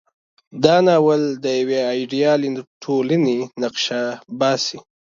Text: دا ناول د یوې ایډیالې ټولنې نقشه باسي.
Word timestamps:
دا 0.63 0.75
ناول 0.87 1.21
د 1.43 1.45
یوې 1.59 1.79
ایډیالې 1.93 2.49
ټولنې 2.83 3.39
نقشه 3.61 4.01
باسي. 4.39 4.77